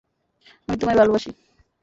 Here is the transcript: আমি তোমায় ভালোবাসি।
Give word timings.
আমি 0.67 0.75
তোমায় 0.79 0.97
ভালোবাসি। 0.97 1.29